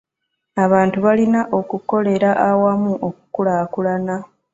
Abantu 0.63 0.97
balina 1.05 1.41
okukolere 1.59 2.29
awamu 2.51 2.93
okukulaakulana. 3.07 4.15